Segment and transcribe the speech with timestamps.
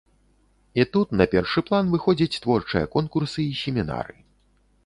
[0.81, 4.15] І тут на першы план выходзяць творчыя конкурсы і семінары.